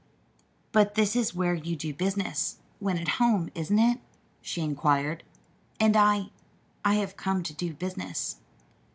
"But 0.71 0.95
this 0.95 1.15
is 1.15 1.35
where 1.35 1.53
you 1.53 1.75
do 1.75 1.93
business, 1.93 2.57
when 2.79 2.97
at 2.97 3.07
home; 3.21 3.51
isn't 3.53 3.77
it?" 3.77 3.99
she 4.41 4.61
inquired. 4.61 5.23
"And 5.79 5.95
I 5.95 6.31
I 6.83 6.95
have 6.95 7.15
come 7.15 7.43
to 7.43 7.53
do 7.53 7.75
business." 7.75 8.37